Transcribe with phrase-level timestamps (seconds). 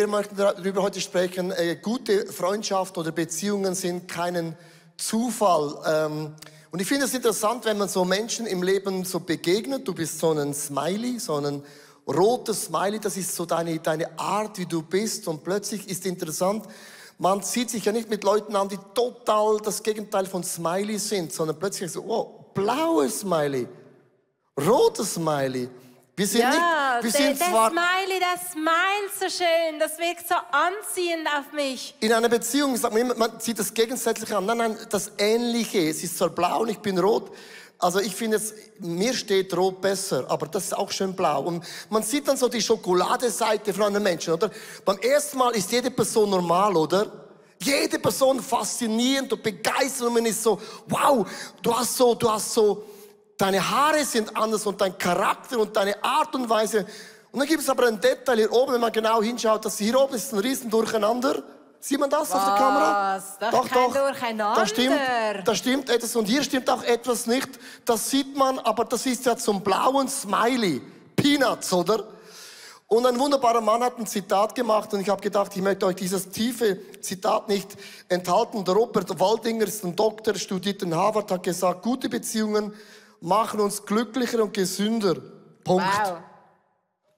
[0.00, 1.50] wir möchten darüber heute sprechen.
[1.50, 4.56] Äh, gute Freundschaft oder Beziehungen sind keinen
[4.96, 5.76] Zufall.
[5.86, 6.34] Ähm,
[6.70, 9.86] und ich finde es interessant, wenn man so Menschen im Leben so begegnet.
[9.86, 11.62] Du bist so ein Smiley, so ein
[12.06, 12.98] rotes Smiley.
[12.98, 15.28] Das ist so deine, deine Art, wie du bist.
[15.28, 16.64] Und plötzlich ist interessant,
[17.18, 21.30] man zieht sich ja nicht mit Leuten an, die total das Gegenteil von Smiley sind,
[21.30, 23.68] sondern plötzlich so, oh, blaues Smiley,
[24.56, 25.68] rotes Smiley.
[26.20, 29.96] Wir sind ja, nicht, wir der, sind der zwar Smiley, der smile so schön, das
[29.96, 31.94] wirkt so anziehend auf mich.
[32.00, 34.44] In einer Beziehung sagt man immer, man sieht das Gegensätzliche an.
[34.44, 35.78] Nein, nein, das Ähnliche.
[35.78, 37.30] Es ist zwar blau und ich bin rot.
[37.78, 41.44] Also ich finde es, mir steht rot besser, aber das ist auch schön blau.
[41.44, 44.50] Und man sieht dann so die Schokoladeseite von einem Menschen, oder?
[44.84, 47.10] Beim ersten Mal ist jede Person normal, oder?
[47.62, 51.26] Jede Person faszinierend und begeistert und man ist so, wow,
[51.62, 52.84] du hast so, du hast so,
[53.40, 56.84] Deine Haare sind anders und dein Charakter und deine Art und Weise.
[57.32, 59.98] Und dann gibt es aber ein Detail hier oben, wenn man genau hinschaut, dass hier
[59.98, 61.42] oben ist ein riesen Durcheinander.
[61.80, 62.34] Sieht man das Was?
[62.34, 63.22] auf der Kamera?
[63.40, 63.94] Doch, doch, doch.
[63.94, 64.60] Durcheinander.
[64.60, 65.00] Da stimmt,
[65.46, 67.48] da stimmt etwas und hier stimmt auch etwas nicht.
[67.86, 70.82] Das sieht man, aber das ist ja zum blauen Smiley.
[71.16, 72.04] Peanuts, oder?
[72.88, 75.96] Und ein wunderbarer Mann hat ein Zitat gemacht und ich habe gedacht, ich möchte euch
[75.96, 77.68] dieses tiefe Zitat nicht
[78.10, 78.66] enthalten.
[78.66, 82.74] Der Robert Waldinger ist ein Doktor, studiert in Harvard, hat gesagt, gute Beziehungen
[83.20, 85.14] machen uns glücklicher und gesünder.
[85.64, 85.84] Punkt.
[85.84, 86.18] Wow.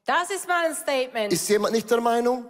[0.05, 1.33] Das ist mal ein Statement.
[1.33, 2.45] Ist jemand nicht der Meinung?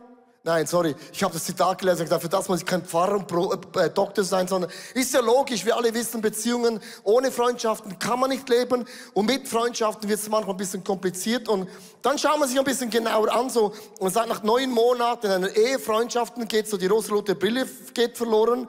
[0.45, 3.15] Nein, sorry, ich habe das Zitat gelesen und gesagt, für das muss ich kein Pfarrer
[3.15, 7.97] und Pro, äh, Doktor sein, sondern ist ja logisch, wir alle wissen, Beziehungen ohne Freundschaften
[8.01, 11.69] kann man nicht leben und mit Freundschaften wird es manchmal ein bisschen kompliziert und
[12.03, 15.33] dann schaut man sich ein bisschen genauer an so und sagt, nach neun Monaten in
[15.33, 18.69] einer Ehe, Freundschaften geht so, die rosarote Brille geht verloren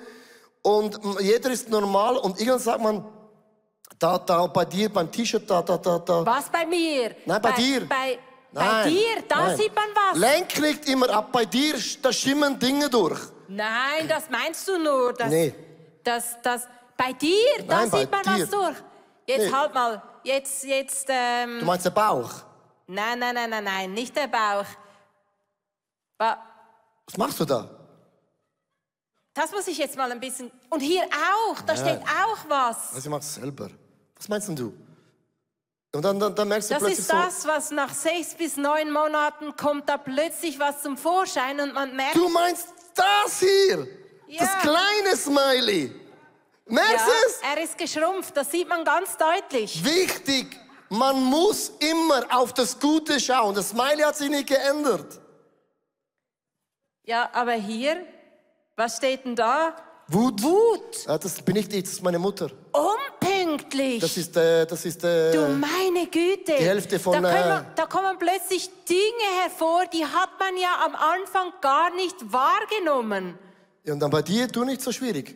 [0.61, 3.03] und jeder ist normal und irgendwann sagt man,
[4.03, 6.25] da, da, bei dir, beim T-Shirt, da, da, da, da.
[6.25, 7.15] Was bei mir?
[7.25, 7.87] Nein, bei, bei dir.
[7.87, 8.19] Bei,
[8.51, 9.57] bei dir, da nein.
[9.57, 10.17] sieht man was.
[10.19, 13.19] Lenk nicht immer ab, bei dir, da schimmern Dinge durch.
[13.47, 15.13] Nein, das meinst du nur.
[15.13, 15.55] Das, nee.
[16.03, 18.43] Das, das, bei dir, da nein, sieht man dir.
[18.43, 18.75] was durch.
[19.25, 19.51] Jetzt nee.
[19.51, 21.59] halt mal, jetzt, jetzt, ähm...
[21.59, 22.29] Du meinst der Bauch?
[22.87, 24.65] Nein, nein, nein, nein, nein, nicht der Bauch.
[26.17, 26.37] Ba
[27.05, 27.69] was machst du da?
[29.33, 30.51] Das muss ich jetzt mal ein bisschen...
[30.69, 31.79] Und hier auch, da ja.
[31.79, 32.93] steht auch was.
[32.93, 33.69] Also ich mach's selber.
[34.23, 34.73] Was meinst denn du?
[35.91, 38.55] Und dann, dann, dann merkst du das plötzlich ist das, so, was nach sechs bis
[38.55, 42.15] neun Monaten kommt da plötzlich was zum Vorschein und man merkt...
[42.15, 43.85] Du meinst das hier?
[44.27, 44.45] Ja.
[44.45, 45.91] Das kleine Smiley?
[46.67, 47.39] Merkst du ja, es?
[47.53, 49.83] er ist geschrumpft, das sieht man ganz deutlich.
[49.83, 50.57] Wichtig,
[50.87, 53.53] man muss immer auf das Gute schauen.
[53.53, 55.19] Das Smiley hat sich nicht geändert.
[57.03, 58.07] Ja, aber hier,
[58.77, 59.75] was steht denn da?
[60.07, 60.43] Wut.
[60.43, 61.05] Wut.
[61.07, 62.49] Ja, das bin ich nicht, das ist meine Mutter.
[62.71, 64.01] Unpünktlich.
[64.01, 66.55] Das ist, äh, das ist äh, Du meine Güte.
[66.57, 67.23] Die Hälfte von...
[67.23, 71.93] Da, äh, man, da kommen plötzlich Dinge hervor, die hat man ja am Anfang gar
[71.95, 73.37] nicht wahrgenommen.
[73.83, 75.35] Ja, und dann bei dir, du nicht so schwierig.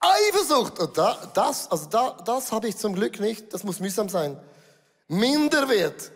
[0.00, 0.78] Eifersucht.
[0.78, 3.54] Und da, das, also da, das habe ich zum Glück nicht.
[3.54, 4.38] Das muss mühsam sein.
[5.08, 6.10] Minderwert.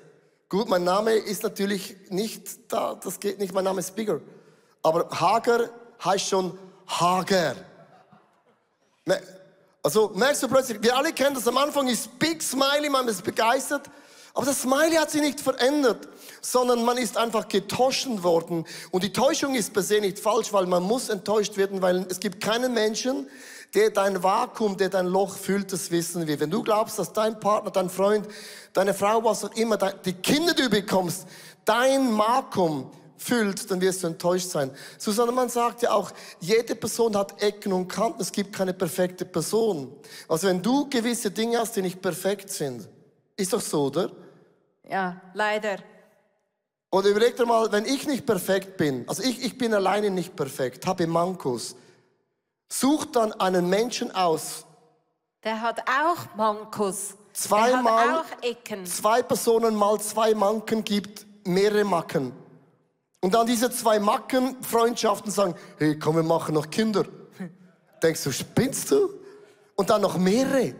[0.49, 4.21] Gut, mein Name ist natürlich nicht da, das geht nicht, mein Name ist Bigger.
[4.83, 5.71] Aber Hager
[6.05, 7.57] heißt schon hager.
[9.83, 13.23] Also merkst du plötzlich, wir alle kennen das, am Anfang ist Big Smiley, man ist
[13.23, 13.89] begeistert,
[14.35, 16.09] aber das Smiley hat sich nicht verändert,
[16.43, 18.67] sondern man ist einfach getäuscht worden.
[18.91, 22.21] Und die Täuschung ist per se nicht falsch, weil man muss enttäuscht werden, weil es
[22.21, 23.29] gibt keinen Menschen,
[23.75, 26.39] der dein Vakuum, der dein Loch füllt, das wissen wir.
[26.39, 28.27] Wenn du glaubst, dass dein Partner, dein Freund,
[28.73, 31.27] deine Frau, was auch immer, die Kinder, die du bekommst,
[31.65, 34.71] dein Vakuum füllt, dann wirst du enttäuscht sein.
[34.99, 36.11] Susanne, man sagt ja auch,
[36.41, 39.93] jede Person hat Ecken und Kanten, es gibt keine perfekte Person.
[40.29, 42.89] Also wenn du gewisse Dinge hast, die nicht perfekt sind,
[43.37, 44.11] ist doch so, oder?
[44.89, 45.79] Ja, leider.
[46.91, 50.37] Oder überleg dir mal, wenn ich nicht perfekt bin, also ich, ich bin alleine nicht
[50.37, 51.77] perfekt, habe Mankos,
[52.69, 54.65] such dann einen Menschen aus.
[55.45, 57.15] Der hat auch Mankos.
[57.33, 58.87] Zweimal, auch Ecken.
[58.87, 62.33] zwei Personen mal zwei Manken gibt mehrere Macken.
[63.21, 67.05] Und dann diese zwei Macken Freundschaften sagen, hey, komm, wir machen noch Kinder.
[68.03, 69.09] Denkst du, spinnst du?
[69.75, 70.69] Und dann noch mehrere.
[70.69, 70.75] Und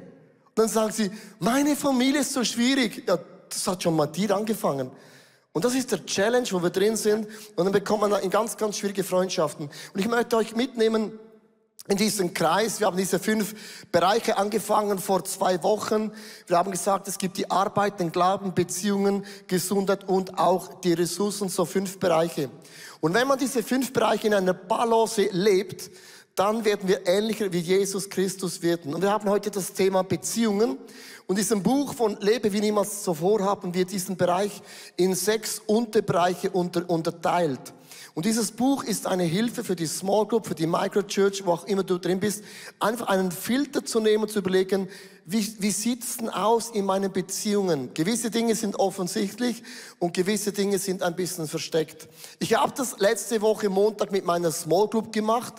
[0.55, 3.05] dann sagen sie, meine Familie ist so schwierig.
[3.07, 3.19] Ja,
[3.49, 4.91] das hat schon mal dir angefangen.
[5.53, 7.27] Und das ist der Challenge, wo wir drin sind.
[7.57, 9.71] Und dann bekommt man in ganz, ganz schwierige Freundschaften.
[9.95, 11.19] Und ich möchte euch mitnehmen,
[11.89, 12.81] in diesen Kreis.
[12.81, 13.55] Wir haben diese fünf
[13.93, 16.13] Bereiche angefangen vor zwei Wochen.
[16.47, 21.49] Wir haben gesagt, es gibt die Arbeit, den Glauben, Beziehungen, Gesundheit und auch die Ressourcen,
[21.49, 22.51] so fünf Bereiche.
[23.01, 25.91] Und wenn man diese fünf Bereiche in einer Balance lebt,
[26.35, 28.95] dann werden wir ähnlicher wie Jesus Christus werden.
[28.95, 30.77] Und wir haben heute das Thema Beziehungen.
[31.27, 34.63] Und in diesem Buch von Lebe wie niemals zuvor haben wir diesen Bereich
[34.97, 37.73] in sechs Unterbereiche unter, unterteilt.
[38.17, 41.67] Und dieses Buch ist eine Hilfe für die Small Group, für die Microchurch, wo auch
[41.67, 42.43] immer du drin bist,
[42.81, 44.89] einfach einen Filter zu nehmen, zu überlegen,
[45.27, 47.93] wie, wie sieht's denn aus in meinen Beziehungen?
[47.93, 49.63] Gewisse Dinge sind offensichtlich
[49.99, 52.09] und gewisse Dinge sind ein bisschen versteckt.
[52.39, 55.53] Ich habe das letzte Woche Montag mit meiner Small Group gemacht,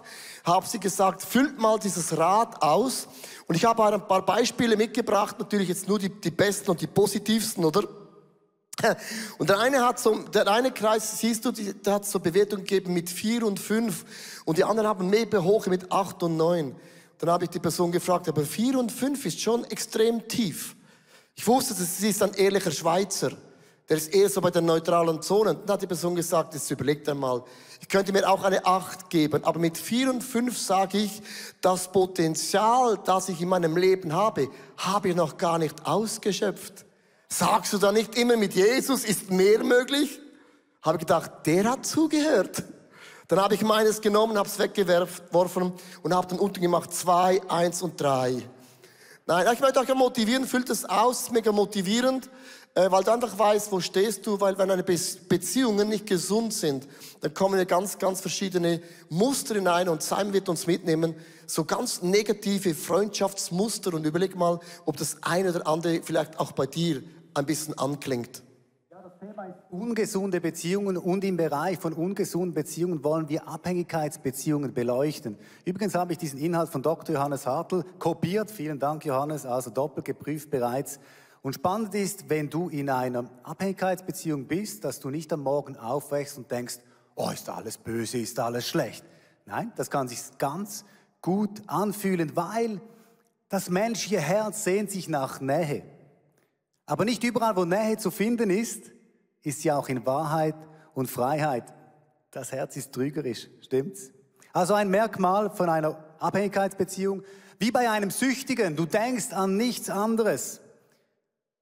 [0.44, 3.07] habe sie gesagt, füllt mal dieses Rad aus.
[3.48, 6.88] Und ich habe ein paar Beispiele mitgebracht, natürlich jetzt nur die, die besten und die
[6.88, 7.83] positivsten, oder?
[9.38, 12.94] Und der eine hat so, der eine Kreis, siehst du, der hat so Bewertung gegeben
[12.94, 14.06] mit vier und fünf
[14.45, 16.75] und die anderen haben mehr hoch mit acht und neun.
[17.18, 20.75] Dann habe ich die Person gefragt, aber vier und fünf ist schon extrem tief.
[21.35, 23.31] Ich wusste, sie ist ein ehrlicher Schweizer.
[23.89, 25.56] Der ist eher so bei der neutralen Zone.
[25.56, 27.44] Dann hat die Person gesagt, jetzt überlegt einmal,
[27.79, 31.21] ich könnte mir auch eine acht geben, aber mit vier und fünf sage ich,
[31.62, 36.87] das Potenzial, das ich in meinem Leben habe, habe ich noch gar nicht ausgeschöpft.
[37.29, 40.19] Sagst du da nicht immer mit Jesus ist mehr möglich?
[40.81, 42.63] Habe gedacht, der hat zugehört.
[43.27, 47.81] Dann habe ich meines genommen, habe es weggeworfen und habe dann unten gemacht zwei, eins
[47.81, 48.41] und drei.
[49.25, 52.29] Nein, ich möchte euch motivieren, füllt es aus, mega motivierend,
[52.74, 56.88] äh, weil du einfach weißt, wo stehst du, weil wenn deine Beziehungen nicht gesund sind,
[57.19, 61.13] dann kommen ja ganz, ganz verschiedene Muster hinein und Simon wird uns mitnehmen,
[61.45, 66.65] so ganz negative Freundschaftsmuster und überleg mal, ob das eine oder andere vielleicht auch bei
[66.65, 67.03] dir
[67.38, 68.44] ein bisschen anklingt.
[68.89, 74.74] Ja, das Thema ist ungesunde Beziehungen und im Bereich von ungesunden Beziehungen wollen wir Abhängigkeitsbeziehungen
[74.74, 75.38] beleuchten.
[75.63, 77.16] Übrigens habe ich diesen Inhalt von Dr.
[77.16, 78.50] Johannes Hartl kopiert.
[78.50, 81.00] Vielen Dank, Johannes, also doppelt geprüft bereits.
[81.44, 86.39] Und spannend ist, wenn du in einer Abhängigkeitsbeziehung bist, dass du nicht am Morgen aufwächst
[86.39, 86.80] und denkst,
[87.16, 89.06] oh, ist alles böse, ist alles schlecht.
[89.45, 90.86] Nein, das kann sich ganz
[91.22, 92.81] gut anfühlen, weil
[93.48, 95.84] das menschliche Herz sehnt sich nach Nähe.
[96.88, 98.92] Aber nicht überall, wo Nähe zu finden ist,
[99.44, 100.56] ist sie auch in Wahrheit
[100.94, 101.74] und Freiheit.
[102.31, 104.12] Das Herz ist trügerisch, stimmt's?
[104.54, 107.24] Also ein Merkmal von einer Abhängigkeitsbeziehung,
[107.60, 110.62] wie bei einem Süchtigen, du denkst an nichts anderes.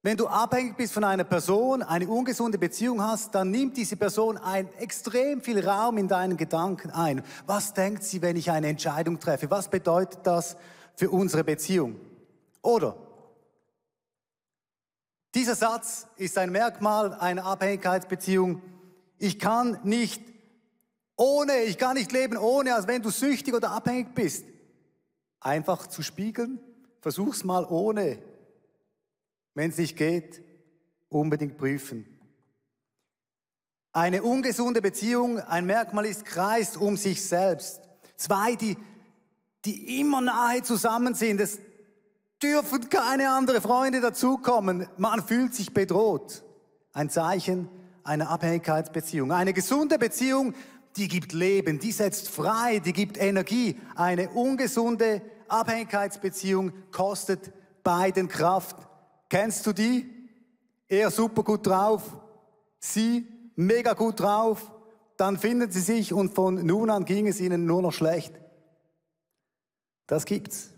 [0.02, 4.38] Wenn du abhängig bist von einer Person, eine ungesunde Beziehung hast, dann nimmt diese Person
[4.38, 7.24] ein extrem viel Raum in deinen Gedanken ein.
[7.46, 9.50] Was denkt sie, wenn ich eine Entscheidung treffe?
[9.50, 10.56] Was bedeutet das
[10.94, 11.98] für unsere Beziehung?
[12.62, 12.96] Oder
[15.36, 18.62] dieser Satz ist ein Merkmal einer Abhängigkeitsbeziehung.
[19.18, 20.22] Ich kann nicht
[21.14, 24.46] ohne, ich kann nicht leben ohne, als wenn du süchtig oder abhängig bist.
[25.40, 26.58] Einfach zu spiegeln,
[27.02, 28.18] versuch's mal ohne.
[29.52, 30.42] Wenn es nicht geht,
[31.10, 32.06] unbedingt prüfen.
[33.92, 37.82] Eine ungesunde Beziehung, ein Merkmal ist, kreist um sich selbst.
[38.16, 38.78] Zwei, die,
[39.66, 41.42] die immer nahe zusammen sind.
[41.42, 41.58] Es
[42.42, 44.88] dürfen keine anderen Freunde dazukommen.
[44.96, 46.42] Man fühlt sich bedroht.
[46.92, 47.68] Ein Zeichen
[48.04, 49.32] einer Abhängigkeitsbeziehung.
[49.32, 50.54] Eine gesunde Beziehung,
[50.96, 53.78] die gibt Leben, die setzt frei, die gibt Energie.
[53.94, 57.52] Eine ungesunde Abhängigkeitsbeziehung kostet
[57.82, 58.76] beiden Kraft.
[59.28, 60.12] Kennst du die?
[60.88, 62.02] Er super gut drauf,
[62.78, 64.70] sie mega gut drauf,
[65.16, 68.32] dann finden sie sich und von nun an ging es ihnen nur noch schlecht.
[70.06, 70.75] Das gibt's.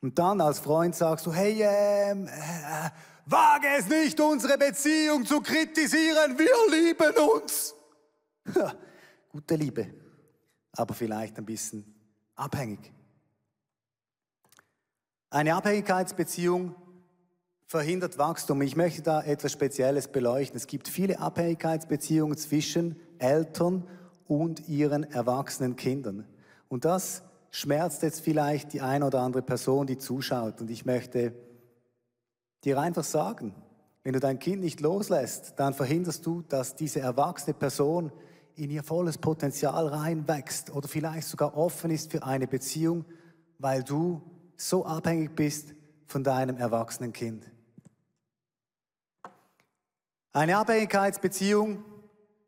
[0.00, 2.90] Und dann als Freund sagst du, hey, ähm, äh,
[3.26, 7.74] wage es nicht, unsere Beziehung zu kritisieren, wir lieben uns.
[9.30, 9.94] Gute Liebe,
[10.72, 11.94] aber vielleicht ein bisschen
[12.34, 12.92] abhängig.
[15.28, 16.74] Eine Abhängigkeitsbeziehung
[17.66, 18.62] verhindert Wachstum.
[18.62, 20.56] Ich möchte da etwas Spezielles beleuchten.
[20.56, 23.86] Es gibt viele Abhängigkeitsbeziehungen zwischen Eltern
[24.26, 26.26] und ihren erwachsenen Kindern.
[26.68, 30.60] Und das schmerzt jetzt vielleicht die eine oder andere Person, die zuschaut.
[30.60, 31.34] Und ich möchte
[32.64, 33.54] dir einfach sagen,
[34.02, 38.12] wenn du dein Kind nicht loslässt, dann verhinderst du, dass diese erwachsene Person
[38.54, 43.04] in ihr volles Potenzial reinwächst oder vielleicht sogar offen ist für eine Beziehung,
[43.58, 44.22] weil du
[44.56, 45.74] so abhängig bist
[46.06, 47.50] von deinem erwachsenen Kind.
[50.32, 51.84] Eine Abhängigkeitsbeziehung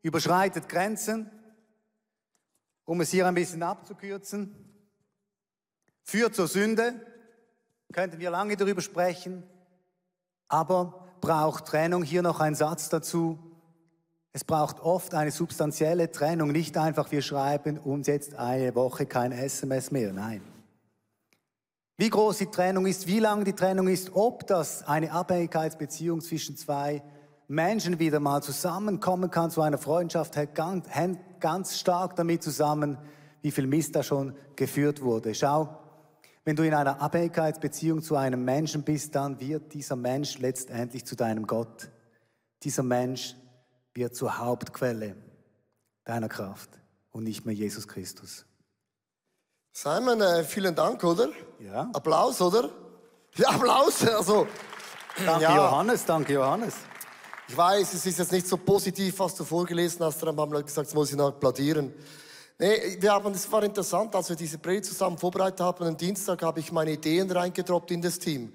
[0.01, 1.29] überschreitet Grenzen,
[2.85, 4.62] um es hier ein bisschen abzukürzen
[6.03, 6.93] führt zur Sünde,
[7.91, 9.43] könnten wir lange darüber sprechen,
[10.47, 12.03] aber braucht Trennung.
[12.03, 13.39] Hier noch ein Satz dazu.
[14.33, 19.31] Es braucht oft eine substanzielle Trennung, nicht einfach wir schreiben uns jetzt eine Woche kein
[19.31, 20.11] SMS mehr.
[20.11, 20.41] Nein.
[21.97, 26.57] Wie groß die Trennung ist, wie lang die Trennung ist, ob das eine Abhängigkeitsbeziehung zwischen
[26.57, 27.03] zwei
[27.47, 32.97] Menschen wieder mal zusammenkommen kann zu einer Freundschaft, hängt ganz stark damit zusammen,
[33.43, 35.35] wie viel Mist da schon geführt wurde.
[35.35, 35.77] Schau,
[36.45, 41.15] wenn du in einer Abhängigkeitsbeziehung zu einem Menschen bist, dann wird dieser Mensch letztendlich zu
[41.15, 41.89] deinem Gott.
[42.63, 43.35] Dieser Mensch
[43.93, 45.15] wird zur Hauptquelle
[46.03, 46.69] deiner Kraft
[47.11, 48.45] und nicht mehr Jesus Christus.
[49.71, 51.29] Simon, äh, vielen Dank, oder?
[51.59, 51.89] Ja.
[51.93, 52.69] Applaus, oder?
[53.35, 54.05] Ja, Applaus.
[54.05, 54.45] Also,
[55.25, 55.55] danke ja.
[55.55, 56.75] Johannes, danke Johannes.
[57.47, 60.21] Ich weiß, es ist jetzt nicht so positiv, was du vorgelesen hast.
[60.21, 61.91] Dann haben Leute gesagt, das muss ich noch applaudieren.
[62.59, 65.85] Nee, wir haben, es war interessant, als wir diese Predigt zusammen vorbereitet haben.
[65.85, 68.53] Am Dienstag habe ich meine Ideen reingedroppt in das Team.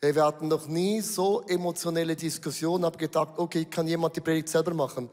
[0.00, 2.84] Wir hatten noch nie so emotionelle Diskussionen.
[2.84, 5.10] Habe gedacht, okay, kann jemand die Predigt selber machen?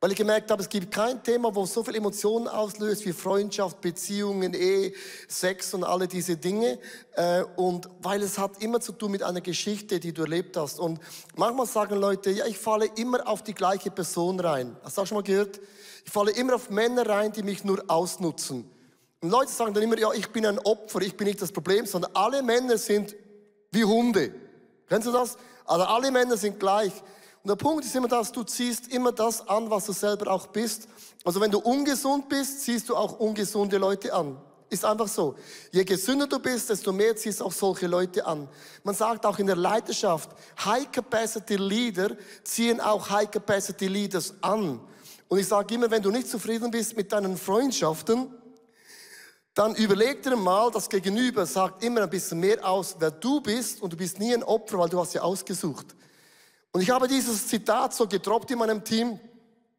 [0.00, 3.80] Weil ich gemerkt habe, es gibt kein Thema, wo so viel Emotionen auslöst wie Freundschaft,
[3.80, 4.92] Beziehungen, Ehe,
[5.26, 6.78] Sex und alle diese Dinge.
[7.16, 10.80] Äh, und weil es hat immer zu tun mit einer Geschichte, die du erlebt hast.
[10.80, 11.00] Und
[11.36, 14.76] manchmal sagen Leute, ja, ich falle immer auf die gleiche Person rein.
[14.84, 15.60] Hast du auch schon mal gehört?
[16.08, 18.64] Ich falle immer auf Männer rein, die mich nur ausnutzen.
[19.20, 21.84] Und Leute sagen dann immer, ja, ich bin ein Opfer, ich bin nicht das Problem,
[21.84, 23.14] sondern alle Männer sind
[23.72, 24.32] wie Hunde.
[24.88, 25.36] Kennst du das?
[25.66, 26.94] Also alle Männer sind gleich.
[27.42, 30.46] Und der Punkt ist immer das, du ziehst immer das an, was du selber auch
[30.46, 30.88] bist.
[31.24, 34.38] Also wenn du ungesund bist, ziehst du auch ungesunde Leute an.
[34.70, 35.34] Ist einfach so.
[35.72, 38.48] Je gesünder du bist, desto mehr ziehst auch solche Leute an.
[38.82, 40.30] Man sagt auch in der Leiterschaft,
[40.64, 44.80] High Capacity Leader ziehen auch High Capacity Leaders an.
[45.28, 48.34] Und ich sage immer, wenn du nicht zufrieden bist mit deinen Freundschaften,
[49.54, 53.82] dann überleg dir mal, das Gegenüber sagt immer ein bisschen mehr aus, wer du bist
[53.82, 55.96] und du bist nie ein Opfer, weil du hast ja ausgesucht.
[56.72, 59.18] Und ich habe dieses Zitat so gedroppt in meinem Team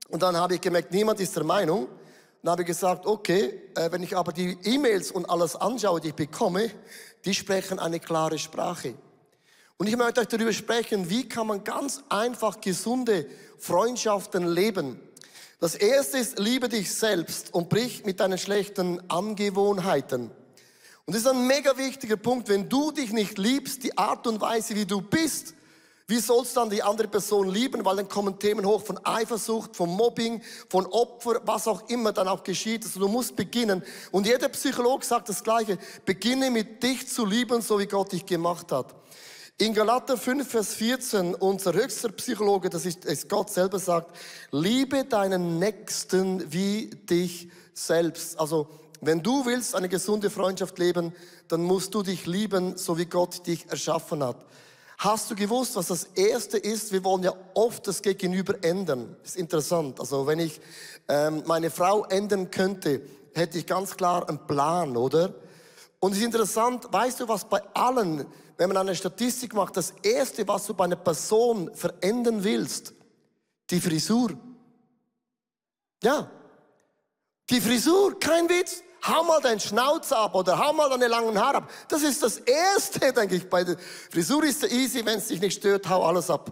[0.09, 1.87] und dann habe ich gemerkt, niemand ist der Meinung.
[2.41, 6.09] Dann habe ich gesagt, okay, äh, wenn ich aber die E-Mails und alles anschaue, die
[6.09, 6.71] ich bekomme,
[7.25, 8.95] die sprechen eine klare Sprache.
[9.77, 13.27] Und ich möchte euch darüber sprechen, wie kann man ganz einfach gesunde
[13.57, 14.99] Freundschaften leben.
[15.59, 20.31] Das erste ist, liebe dich selbst und brich mit deinen schlechten Angewohnheiten.
[21.05, 22.47] Und das ist ein mega wichtiger Punkt.
[22.47, 25.53] Wenn du dich nicht liebst, die Art und Weise, wie du bist,
[26.07, 27.83] wie sollst du dann die andere Person lieben?
[27.83, 32.27] Weil dann kommen Themen hoch von Eifersucht, von Mobbing, von Opfer, was auch immer dann
[32.29, 32.85] auch geschieht.
[32.85, 33.83] Also du musst beginnen.
[34.11, 35.77] Und jeder Psychologe sagt das Gleiche.
[36.05, 38.95] Beginne mit dich zu lieben, so wie Gott dich gemacht hat.
[39.61, 44.15] In Galater 5, Vers 14, unser höchster Psychologe, das ist, ist Gott selber sagt,
[44.51, 48.39] liebe deinen Nächsten wie dich selbst.
[48.39, 48.69] Also,
[49.01, 51.13] wenn du willst eine gesunde Freundschaft leben,
[51.49, 54.37] dann musst du dich lieben, so wie Gott dich erschaffen hat.
[54.97, 56.93] Hast du gewusst, was das Erste ist?
[56.93, 59.17] Wir wollen ja oft das Gegenüber ändern.
[59.25, 59.99] Ist interessant.
[59.99, 60.61] Also wenn ich
[61.09, 63.01] ähm, meine Frau ändern könnte,
[63.33, 65.33] hätte ich ganz klar einen Plan, oder?
[65.99, 68.25] Und es ist interessant, weißt du, was bei allen
[68.59, 72.93] wenn man eine Statistik macht, das Erste, was du bei einer Person verändern willst,
[73.69, 74.37] die Frisur.
[76.03, 76.29] Ja,
[77.49, 78.83] die Frisur, kein Witz.
[79.07, 81.71] Hau mal deinen Schnauz ab oder hau mal deine langen Haare ab.
[81.87, 83.49] Das ist das Erste, denke ich.
[83.49, 83.77] Bei der
[84.11, 86.51] Frisur ist es easy, wenn es dich nicht stört, hau alles ab.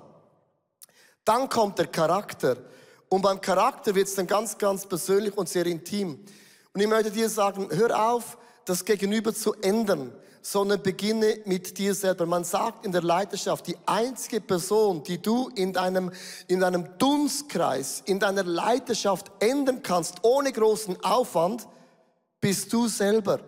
[1.26, 2.56] Dann kommt der Charakter.
[3.10, 6.24] Und beim Charakter wird es dann ganz, ganz persönlich und sehr intim.
[6.74, 10.14] Und ich möchte dir sagen, hör auf, das Gegenüber zu ändern
[10.50, 12.26] sondern beginne mit dir selber.
[12.26, 16.10] Man sagt in der Leiterschaft, die einzige Person, die du in deinem,
[16.48, 21.68] in deinem Dunstkreis, in deiner Leiterschaft ändern kannst, ohne großen Aufwand,
[22.40, 23.42] bist du selber.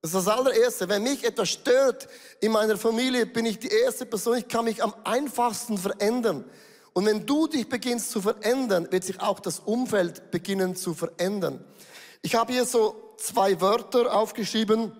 [0.00, 0.88] Das ist das allererste.
[0.88, 2.08] Wenn mich etwas stört
[2.40, 6.46] in meiner Familie, bin ich die erste Person, ich kann mich am einfachsten verändern.
[6.94, 11.62] Und wenn du dich beginnst zu verändern, wird sich auch das Umfeld beginnen zu verändern.
[12.22, 14.92] Ich habe hier so zwei Wörter aufgeschrieben.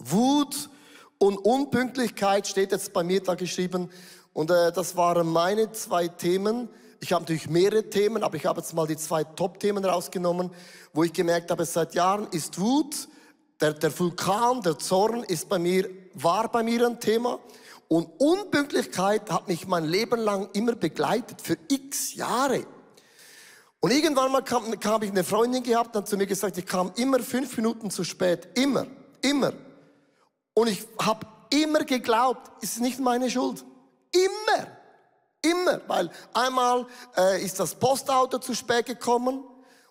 [0.00, 0.70] Wut
[1.18, 3.90] und Unpünktlichkeit steht jetzt bei mir da geschrieben.
[4.32, 6.68] Und äh, das waren meine zwei Themen.
[7.00, 10.50] Ich habe natürlich mehrere Themen, aber ich habe jetzt mal die zwei Top-Themen rausgenommen,
[10.92, 13.08] wo ich gemerkt habe, seit Jahren ist Wut,
[13.60, 17.38] der, der Vulkan, der Zorn ist bei mir, war bei mir ein Thema.
[17.88, 22.64] Und Unpünktlichkeit hat mich mein Leben lang immer begleitet, für x Jahre.
[23.80, 26.92] Und irgendwann mal kam, kam ich eine Freundin gehabt, hat zu mir gesagt, ich kam
[26.96, 28.48] immer fünf Minuten zu spät.
[28.54, 28.86] Immer,
[29.22, 29.52] immer.
[30.54, 33.64] Und ich habe immer geglaubt, es ist nicht meine Schuld.
[34.12, 34.66] Immer.
[35.42, 35.80] Immer.
[35.86, 39.44] Weil einmal äh, ist das Postauto zu spät gekommen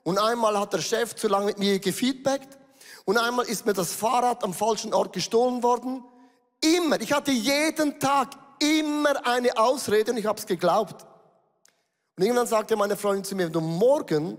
[0.03, 2.57] und einmal hat der Chef zu lange mit mir gefeedbackt
[3.05, 6.03] und einmal ist mir das Fahrrad am falschen Ort gestohlen worden.
[6.61, 7.01] Immer.
[7.01, 11.05] Ich hatte jeden Tag immer eine Ausrede und ich habe es geglaubt.
[12.15, 14.37] Und irgendwann sagte meine Freundin zu mir, wenn du morgen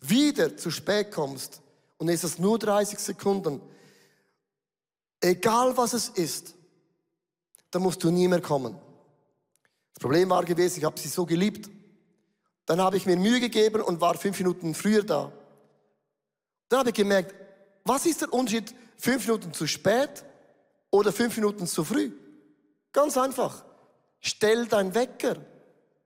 [0.00, 1.62] wieder zu spät kommst
[1.96, 3.60] und es ist nur 30 Sekunden,
[5.20, 6.54] Egal was es ist,
[7.70, 8.78] da musst du nie mehr kommen.
[9.94, 11.68] Das Problem war gewesen, ich habe sie so geliebt.
[12.66, 15.32] Dann habe ich mir Mühe gegeben und war fünf Minuten früher da.
[16.68, 17.34] Dann habe ich gemerkt,
[17.84, 18.74] was ist der Unterschied?
[18.96, 20.24] Fünf Minuten zu spät
[20.90, 22.12] oder fünf Minuten zu früh?
[22.92, 23.64] Ganz einfach.
[24.20, 25.36] Stell dein Wecker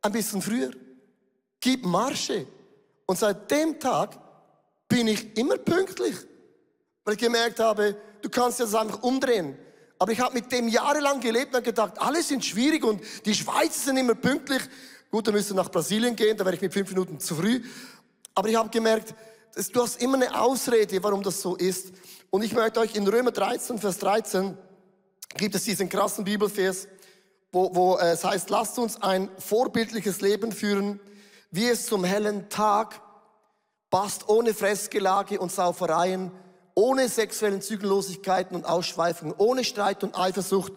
[0.03, 0.71] ein bisschen früher.
[1.61, 2.47] Gib Marsche.
[3.07, 4.19] Und seit dem Tag
[4.89, 6.17] bin ich immer pünktlich.
[7.05, 9.57] Weil ich gemerkt habe, du kannst das einfach umdrehen.
[9.99, 13.85] Aber ich habe mit dem jahrelang gelebt und gedacht, alle sind schwierig und die Schweizer
[13.85, 14.63] sind immer pünktlich.
[15.11, 17.63] Gut, dann müsste nach Brasilien gehen, da wäre ich mit fünf Minuten zu früh.
[18.35, 19.15] Aber ich habe gemerkt,
[19.73, 21.93] du hast immer eine Ausrede, warum das so ist.
[22.31, 24.57] Und ich möchte euch in Römer 13, Vers 13,
[25.37, 26.89] gibt es diesen krassen Bibelvers,
[27.53, 30.99] wo, wo äh, es heißt, lasst uns ein vorbildliches Leben führen,
[31.51, 33.01] wie es zum hellen Tag
[33.91, 36.33] passt, ohne Fressgelage und Saufereien,
[36.75, 40.73] ohne sexuellen Zügellosigkeiten und Ausschweifungen, ohne Streit und Eifersucht,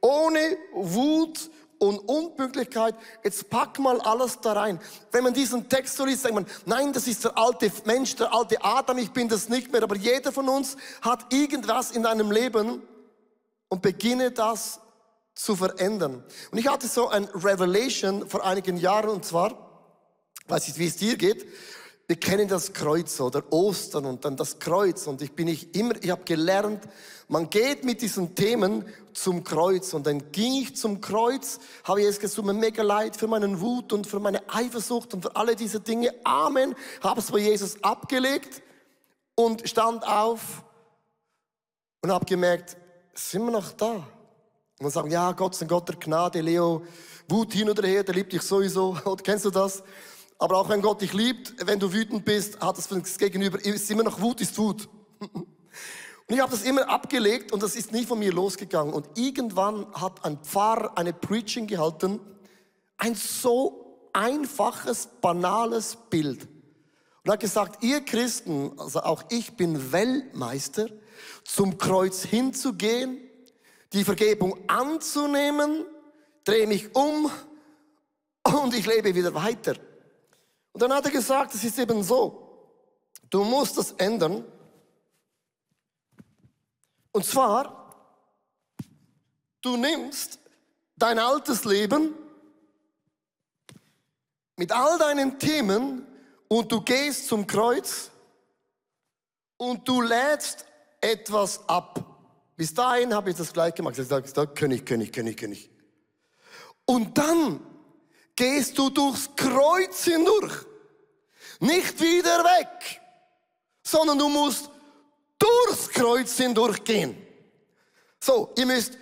[0.00, 2.94] ohne Wut und Unpünktlichkeit.
[3.22, 4.80] Jetzt pack mal alles da rein.
[5.12, 8.32] Wenn man diesen Text so liest, sagt man, nein, das ist der alte Mensch, der
[8.32, 9.82] alte Adam, ich bin das nicht mehr.
[9.82, 12.82] Aber jeder von uns hat irgendwas in deinem Leben
[13.68, 14.80] und beginne das
[15.34, 16.24] zu verändern.
[16.50, 19.54] Und ich hatte so ein Revelation vor einigen Jahren und zwar,
[20.48, 21.46] weiß nicht, wie es dir geht,
[22.08, 25.94] wir kennen das Kreuz oder Ostern und dann das Kreuz und ich bin nicht immer,
[26.00, 26.86] ich habe gelernt,
[27.28, 32.20] man geht mit diesen Themen zum Kreuz und dann ging ich zum Kreuz, habe jetzt
[32.20, 35.80] gesagt, mir mega leid für meinen Wut und für meine Eifersucht und für alle diese
[35.80, 36.14] Dinge.
[36.22, 36.76] Amen.
[37.00, 38.62] Habe es bei Jesus abgelegt
[39.34, 40.62] und stand auf
[42.02, 42.76] und habe gemerkt,
[43.14, 43.94] sind wir noch da?
[43.94, 44.04] Und
[44.78, 46.84] dann sagen, ja, Gott ist ein Gott der Gnade, Leo,
[47.28, 48.96] Wut hin oder her, der liebt dich sowieso.
[49.24, 49.82] Kennst du das?
[50.38, 53.64] Aber auch wenn Gott dich liebt, wenn du wütend bist, hat das für das Gegenüber,
[53.64, 54.88] ist immer noch Wut ist Wut.
[56.28, 58.92] Und ich habe das immer abgelegt und das ist nie von mir losgegangen.
[58.92, 62.18] Und irgendwann hat ein Pfarrer eine Preaching gehalten,
[62.96, 66.48] ein so einfaches, banales Bild.
[67.22, 70.88] Und hat gesagt, ihr Christen, also auch ich bin Weltmeister,
[71.44, 73.20] zum Kreuz hinzugehen,
[73.92, 75.84] die Vergebung anzunehmen,
[76.42, 77.30] drehe mich um
[78.42, 79.76] und ich lebe wieder weiter.
[80.76, 82.68] Und dann hat er gesagt, es ist eben so,
[83.30, 84.44] du musst das ändern.
[87.12, 87.96] Und zwar,
[89.62, 90.38] du nimmst
[90.94, 92.14] dein altes Leben
[94.56, 96.06] mit all deinen Themen
[96.46, 98.10] und du gehst zum Kreuz
[99.56, 100.66] und du lädst
[101.00, 102.04] etwas ab.
[102.54, 103.96] Bis dahin habe ich das gleich gemacht.
[103.96, 105.70] Ich sage, König, König, König, König.
[106.84, 107.62] Und dann
[108.36, 110.66] gehst du durchs Kreuz hindurch.
[111.58, 113.00] Nicht wieder weg,
[113.82, 114.70] sondern du musst
[115.38, 117.16] durchs Kreuz hindurchgehen.
[118.20, 118.92] So, ihr müsst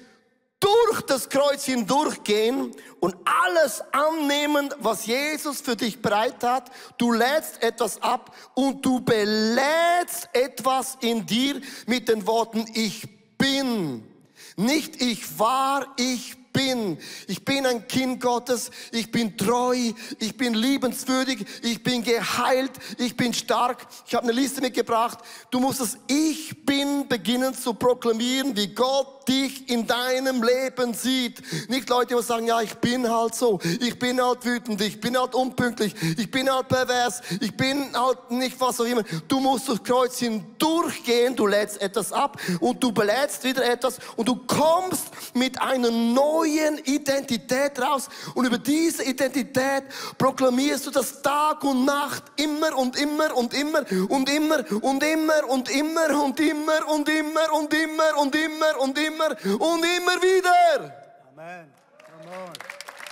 [0.61, 6.71] durch das Kreuz hindurchgehen und alles annehmen, was Jesus für dich bereit hat.
[6.97, 14.09] Du lädst etwas ab und du belädst etwas in dir mit den Worten, ich bin.
[14.57, 16.97] Nicht ich war, ich bin.
[17.27, 18.71] Ich bin ein Kind Gottes.
[18.93, 19.93] Ich bin treu.
[20.19, 21.45] Ich bin liebenswürdig.
[21.63, 22.71] Ich bin geheilt.
[22.97, 23.87] Ich bin stark.
[24.07, 25.19] Ich habe eine Liste mitgebracht.
[25.51, 31.43] Du musst das Ich bin beginnen zu proklamieren, wie Gott dich in deinem Leben sieht.
[31.69, 33.59] Nicht Leute, die sagen, ja, ich bin halt so.
[33.81, 34.81] Ich bin halt wütend.
[34.81, 35.95] Ich bin halt unpünktlich.
[36.17, 37.21] Ich bin halt pervers.
[37.41, 39.03] Ich bin halt nicht was auch immer.
[39.27, 41.35] Du musst durchs Kreuz hindurchgehen.
[41.35, 46.44] Du lädst etwas ab und du belädst wieder etwas und du kommst mit einer neuen
[46.45, 48.09] neuen Identität raus.
[48.35, 49.85] Und über diese Identität
[50.19, 55.49] proklamierst du das Tag und Nacht immer und immer und immer und immer und immer
[55.49, 61.05] und immer und immer und immer und immer und immer und immer und immer wieder.
[61.33, 61.73] Amen.
[62.07, 62.53] Come on.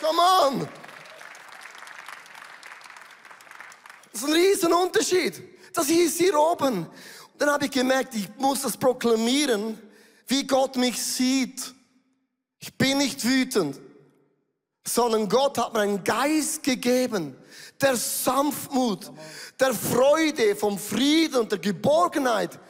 [0.00, 0.68] Come on.
[4.12, 5.42] Das ist ein riesen Unterschied.
[5.72, 6.86] Das hieß hier oben.
[6.86, 9.78] Und dann habe ich gemerkt, ich muss das proklamieren,
[10.26, 11.74] wie Gott mich sieht.
[12.62, 13.80] Ich bin nicht wütend,
[14.86, 17.36] sondern Gott hat mir einen Geist gegeben,
[17.80, 19.10] der Sanftmut,
[19.58, 22.60] der Freude, vom Frieden und der Geborgenheit.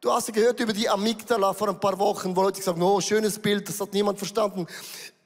[0.00, 3.00] Du hast ja gehört über die Amygdala vor ein paar Wochen, wo Leute sagen, oh,
[3.00, 4.68] schönes Bild, das hat niemand verstanden.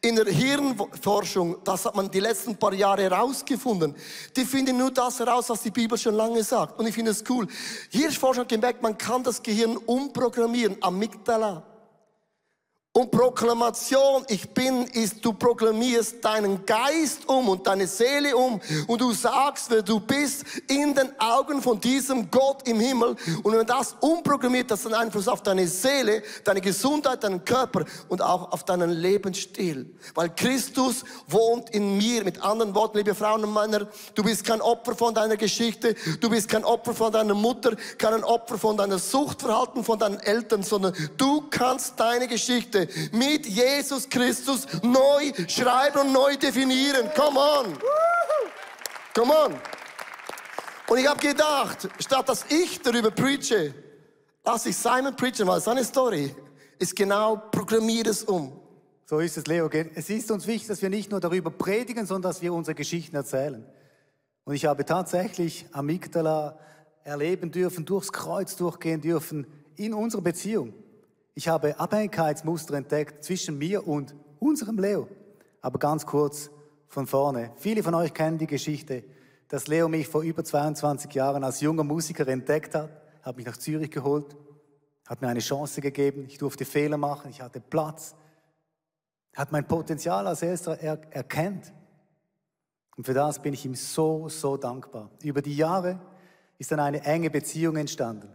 [0.00, 3.94] In der Hirnforschung, das hat man die letzten paar Jahre herausgefunden.
[4.34, 6.78] Die finden nur das heraus, was die Bibel schon lange sagt.
[6.78, 7.46] Und ich finde es cool.
[7.90, 11.73] Hirnforschung hat gemerkt, man kann das Gehirn umprogrammieren, Amygdala.
[12.96, 19.00] Und Proklamation, ich bin, ist, du proklamierst deinen Geist um und deine Seele um und
[19.00, 23.16] du sagst, wer du bist in den Augen von diesem Gott im Himmel.
[23.42, 28.22] Und wenn das umprogrammiert, das einen Einfluss auf deine Seele, deine Gesundheit, deinen Körper und
[28.22, 29.90] auch auf deinen Lebensstil.
[30.14, 32.22] Weil Christus wohnt in mir.
[32.22, 36.30] Mit anderen Worten, liebe Frauen und Männer, du bist kein Opfer von deiner Geschichte, du
[36.30, 40.94] bist kein Opfer von deiner Mutter, kein Opfer von deiner Suchtverhalten, von deinen Eltern, sondern
[41.16, 47.10] du kannst deine Geschichte mit Jesus Christus neu schreiben und neu definieren.
[47.14, 47.78] Come on.
[49.14, 49.54] Come on.
[50.88, 53.74] Und ich habe gedacht, statt dass ich darüber preache,
[54.44, 56.34] lasse ich Simon preachen, weil seine Story
[56.78, 58.60] ist genau, programmiert es um.
[59.06, 59.68] So ist es, Leo.
[59.94, 63.16] Es ist uns wichtig, dass wir nicht nur darüber predigen, sondern dass wir unsere Geschichten
[63.16, 63.64] erzählen.
[64.44, 66.58] Und ich habe tatsächlich Amygdala
[67.02, 70.72] erleben dürfen, durchs Kreuz durchgehen dürfen in unserer Beziehung.
[71.34, 75.08] Ich habe Abhängigkeitsmuster entdeckt zwischen mir und unserem Leo.
[75.60, 76.50] Aber ganz kurz
[76.86, 77.50] von vorne.
[77.56, 79.02] Viele von euch kennen die Geschichte,
[79.48, 82.90] dass Leo mich vor über 22 Jahren als junger Musiker entdeckt hat,
[83.22, 84.36] hat mich nach Zürich geholt,
[85.06, 88.14] hat mir eine Chance gegeben, ich durfte Fehler machen, ich hatte Platz,
[89.34, 91.72] hat mein Potenzial als erster er erkennt.
[92.96, 95.10] Und für das bin ich ihm so, so dankbar.
[95.22, 95.98] Über die Jahre
[96.58, 98.28] ist dann eine enge Beziehung entstanden.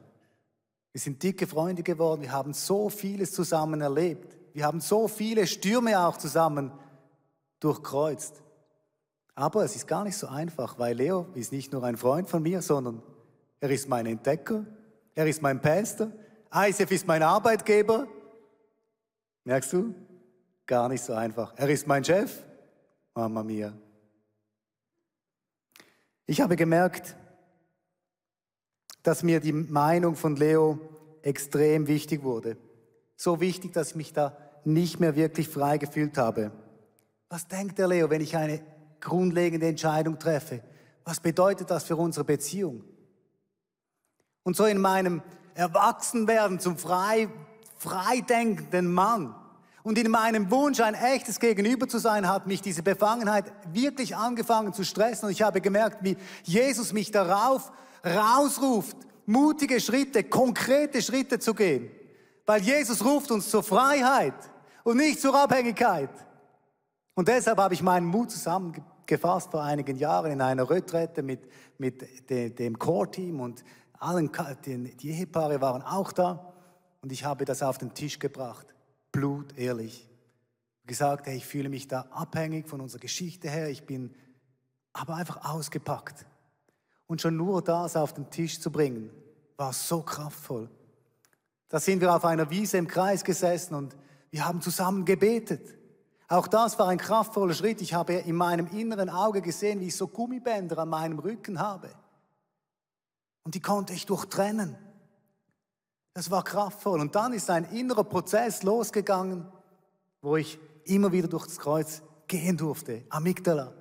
[0.91, 2.21] Wir sind dicke Freunde geworden.
[2.21, 4.38] Wir haben so vieles zusammen erlebt.
[4.54, 6.71] Wir haben so viele Stürme auch zusammen
[7.60, 8.41] durchkreuzt.
[9.36, 12.43] Aber es ist gar nicht so einfach, weil Leo ist nicht nur ein Freund von
[12.43, 13.02] mir, sondern
[13.60, 14.65] er ist mein Entdecker,
[15.15, 16.12] er ist mein Pastor,
[16.52, 18.08] ISF ist mein Arbeitgeber.
[19.43, 19.93] Merkst du?
[20.65, 21.54] Gar nicht so einfach.
[21.56, 22.43] Er ist mein Chef.
[23.13, 23.73] Mama mia.
[26.25, 27.15] Ich habe gemerkt,
[29.03, 30.79] dass mir die Meinung von Leo
[31.21, 32.57] extrem wichtig wurde.
[33.15, 36.51] So wichtig, dass ich mich da nicht mehr wirklich frei gefühlt habe.
[37.29, 38.62] Was denkt der Leo, wenn ich eine
[38.99, 40.62] grundlegende Entscheidung treffe?
[41.03, 42.83] Was bedeutet das für unsere Beziehung?
[44.43, 45.21] Und so in meinem
[45.53, 47.29] Erwachsenwerden zum frei,
[47.77, 49.35] freidenkenden Mann
[49.83, 54.73] und in meinem Wunsch, ein echtes Gegenüber zu sein, hat mich diese Befangenheit wirklich angefangen
[54.73, 55.25] zu stressen.
[55.25, 57.71] Und ich habe gemerkt, wie Jesus mich darauf
[58.03, 61.91] rausruft, mutige Schritte, konkrete Schritte zu gehen.
[62.45, 64.33] Weil Jesus ruft uns zur Freiheit
[64.83, 66.09] und nicht zur Abhängigkeit.
[67.13, 71.41] Und deshalb habe ich meinen Mut zusammengefasst vor einigen Jahren in einer Retrette mit,
[71.77, 73.63] mit de, dem Core-Team und
[73.99, 74.31] allen,
[74.65, 76.53] die, die Ehepaare waren auch da.
[77.01, 78.67] Und ich habe das auf den Tisch gebracht,
[79.12, 80.07] blutehrlich.
[80.85, 84.15] Gesagt, hey, ich fühle mich da abhängig von unserer Geschichte her, ich bin
[84.93, 86.25] aber einfach ausgepackt.
[87.10, 89.10] Und schon nur das auf den Tisch zu bringen,
[89.58, 90.69] war so kraftvoll.
[91.67, 93.98] Da sind wir auf einer Wiese im Kreis gesessen und
[94.30, 95.76] wir haben zusammen gebetet.
[96.28, 97.82] Auch das war ein kraftvoller Schritt.
[97.82, 101.89] Ich habe in meinem inneren Auge gesehen, wie ich so Gummibänder an meinem Rücken habe.
[103.43, 104.78] Und die konnte ich durchtrennen.
[106.13, 107.00] Das war kraftvoll.
[107.00, 109.52] Und dann ist ein innerer Prozess losgegangen,
[110.22, 113.04] wo ich immer wieder durch das Kreuz gehen durfte.
[113.10, 113.74] Amygdala.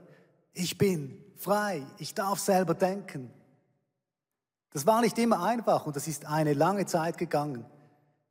[0.55, 3.31] Ich bin frei, ich darf selber denken.
[4.73, 7.65] Das war nicht immer einfach und das ist eine lange Zeit gegangen,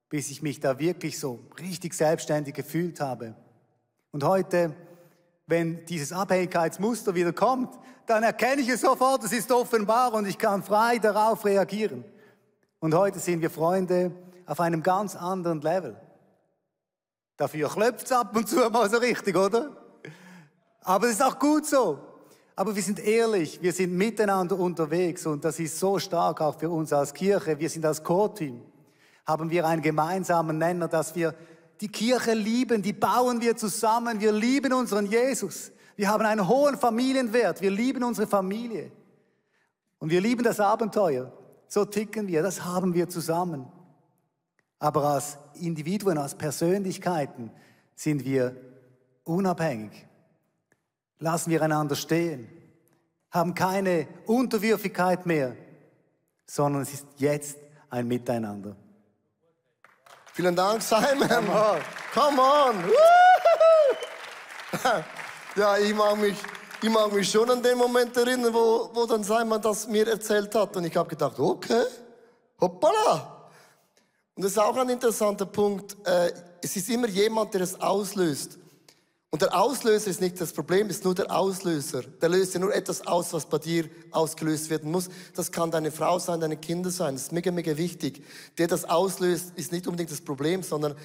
[0.09, 3.35] bis ich mich da wirklich so richtig selbstständig gefühlt habe.
[4.11, 4.75] Und heute,
[5.47, 7.73] wenn dieses Abhängigkeitsmuster wieder kommt,
[8.05, 12.05] dann erkenne ich es sofort, es ist offenbar und ich kann frei darauf reagieren.
[12.79, 14.11] Und heute sind wir Freunde
[14.45, 15.99] auf einem ganz anderen Level.
[17.35, 19.75] Dafür klopft es ab und zu mal so richtig, oder?
[20.81, 22.06] Aber es ist auch gut so.
[22.57, 26.71] Aber wir sind ehrlich, wir sind miteinander unterwegs und das ist so stark auch für
[26.71, 27.59] uns als Kirche.
[27.59, 28.59] Wir sind als Core-Team.
[29.27, 31.35] Haben wir einen gemeinsamen Nenner, dass wir
[31.79, 34.19] die Kirche lieben, die bauen wir zusammen.
[34.19, 35.71] Wir lieben unseren Jesus.
[35.95, 37.61] Wir haben einen hohen Familienwert.
[37.61, 38.91] Wir lieben unsere Familie.
[39.99, 41.31] Und wir lieben das Abenteuer.
[41.67, 42.41] So ticken wir.
[42.41, 43.67] Das haben wir zusammen.
[44.79, 47.51] Aber als Individuen, als Persönlichkeiten
[47.93, 48.55] sind wir
[49.25, 50.07] unabhängig
[51.19, 52.49] lassen wir einander stehen,
[53.31, 55.55] haben keine Unterwürfigkeit mehr,
[56.45, 57.57] sondern es ist jetzt
[57.89, 58.75] ein Miteinander.
[60.33, 61.27] Vielen Dank, Simon.
[61.27, 61.81] Come on.
[62.13, 62.75] Come on.
[65.55, 66.37] ja, ich mag mich,
[66.81, 70.53] ich mag mich schon an den Moment erinnern, wo, wo dann Simon das mir erzählt
[70.53, 70.75] hat.
[70.77, 71.83] Und ich habe gedacht, okay,
[72.61, 73.49] hoppala.
[74.35, 75.97] Und das ist auch ein interessanter Punkt.
[76.05, 78.59] Äh, es ist immer jemand, der es auslöst.
[79.37, 82.01] Und der Auslöser ist nicht das Problem, ist nur der Auslöser.
[82.01, 85.09] Der löst ja nur etwas aus, was bei dir ausgelöst werden muss.
[85.35, 87.13] Das kann deine Frau sein, deine Kinder sein.
[87.13, 88.23] Das ist mega, mega wichtig.
[88.57, 90.95] Der das auslöst, ist nicht unbedingt das Problem, sondern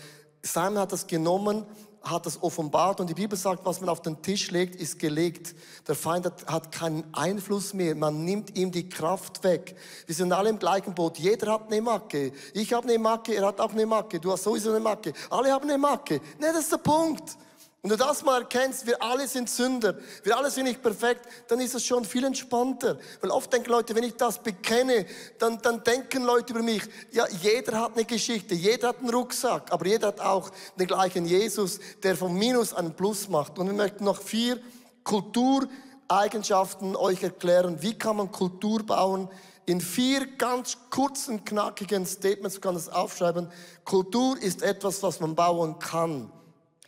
[0.40, 1.66] Simon hat das genommen,
[2.02, 5.54] hat das offenbart und die Bibel sagt, was man auf den Tisch legt, ist gelegt.
[5.86, 7.94] Der Feind hat, hat keinen Einfluss mehr.
[7.94, 9.76] Man nimmt ihm die Kraft weg.
[10.06, 11.18] Wir sind alle im gleichen Boot.
[11.18, 12.32] Jeder hat eine Macke.
[12.54, 14.18] Ich habe eine Macke, er hat auch eine Macke.
[14.18, 15.12] Du hast sowieso eine Macke.
[15.28, 16.14] Alle haben eine Macke.
[16.40, 17.36] Nee, das ist der Punkt.
[17.84, 21.58] Und du das mal erkennst, wir alle sind Sünder, wir alle sind nicht perfekt, dann
[21.58, 22.96] ist es schon viel entspannter.
[23.20, 25.04] Weil oft denken Leute, wenn ich das bekenne,
[25.40, 29.72] dann, dann denken Leute über mich, ja, jeder hat eine Geschichte, jeder hat einen Rucksack,
[29.72, 33.58] aber jeder hat auch den gleichen Jesus, der vom Minus einen Plus macht.
[33.58, 34.60] Und wir möchten noch vier
[35.02, 37.82] Kultureigenschaften euch erklären.
[37.82, 39.28] Wie kann man Kultur bauen?
[39.66, 43.50] In vier ganz kurzen, knackigen Statements, du kannst es aufschreiben.
[43.84, 46.30] Kultur ist etwas, was man bauen kann.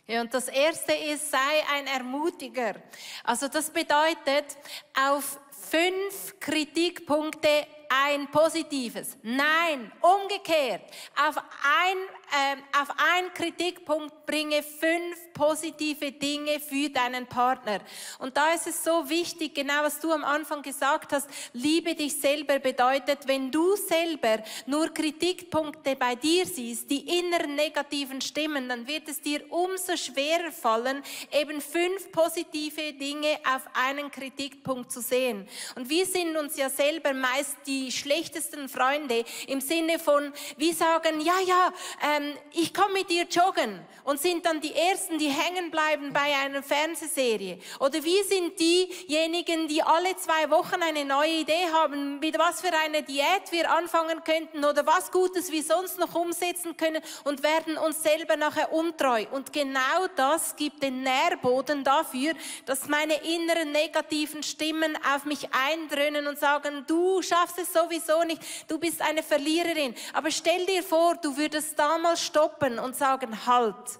[0.07, 1.37] Ja, und das erste ist, sei
[1.73, 2.75] ein Ermutiger.
[3.23, 4.55] Also das bedeutet,
[4.93, 9.17] auf fünf Kritikpunkte ein positives.
[9.23, 10.83] Nein, umgekehrt.
[11.27, 11.97] Auf ein,
[12.31, 17.79] äh, auf einen Kritikpunkt bringe fünf positive Dinge für deinen Partner.
[18.19, 22.15] Und da ist es so wichtig, genau was du am Anfang gesagt hast, liebe dich
[22.15, 28.87] selber bedeutet, wenn du selber nur Kritikpunkte bei dir siehst, die inneren negativen Stimmen, dann
[28.87, 35.47] wird es dir umso schwerer fallen, eben fünf positive Dinge auf einen Kritikpunkt zu sehen.
[35.75, 40.73] Und wir sind uns ja selber meist die die schlechtesten Freunde im Sinne von, wir
[40.73, 41.73] sagen, ja, ja,
[42.15, 46.35] ähm, ich komme mit dir joggen und sind dann die Ersten, die hängen bleiben bei
[46.35, 47.59] einer Fernsehserie.
[47.79, 52.71] Oder wir sind diejenigen, die alle zwei Wochen eine neue Idee haben, mit was für
[52.85, 57.77] eine Diät wir anfangen könnten oder was Gutes wir sonst noch umsetzen können und werden
[57.77, 59.25] uns selber nachher untreu.
[59.31, 62.33] Und genau das gibt den Nährboden dafür,
[62.65, 68.41] dass meine inneren negativen Stimmen auf mich eindröhnen und sagen, du schaffst es sowieso nicht,
[68.67, 69.95] du bist eine Verliererin.
[70.13, 73.99] Aber stell dir vor, du würdest damals stoppen und sagen, halt.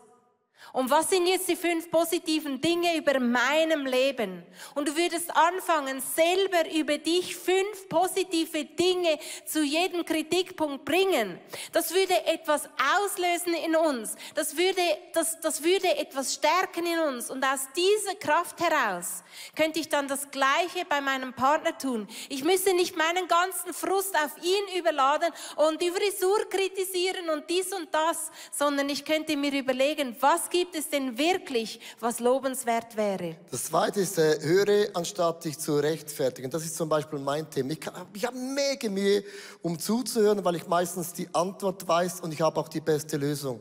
[0.73, 4.43] Und was sind jetzt die fünf positiven Dinge über meinem Leben?
[4.73, 11.39] Und du würdest anfangen, selber über dich fünf positive Dinge zu jedem Kritikpunkt bringen.
[11.71, 14.15] Das würde etwas auslösen in uns.
[14.33, 14.81] Das würde,
[15.13, 17.29] das, das würde etwas stärken in uns.
[17.29, 19.23] Und aus dieser Kraft heraus
[19.55, 22.07] könnte ich dann das Gleiche bei meinem Partner tun.
[22.27, 27.71] Ich müsste nicht meinen ganzen Frust auf ihn überladen und die Frisur kritisieren und dies
[27.71, 33.35] und das, sondern ich könnte mir überlegen, was gibt es denn wirklich, was lobenswert wäre?
[33.51, 36.49] Das zweite ist, äh, höre, anstatt dich zu rechtfertigen.
[36.49, 37.71] Das ist zum Beispiel mein Thema.
[37.71, 37.79] Ich,
[38.13, 39.23] ich habe mega Mühe,
[39.61, 43.59] um zuzuhören, weil ich meistens die Antwort weiß und ich habe auch die beste Lösung.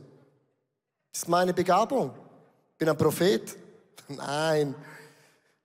[1.13, 2.13] Das ist meine Begabung.
[2.79, 3.57] Bin ein Prophet.
[4.09, 4.75] Nein.